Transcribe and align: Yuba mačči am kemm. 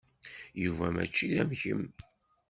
Yuba 0.63 0.85
mačči 0.95 1.27
am 1.41 1.51
kemm. 1.61 1.85